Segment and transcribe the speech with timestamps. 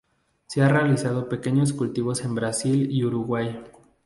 [0.47, 3.61] Se han realizado pequeños cultivos en Brasil y Uruguay.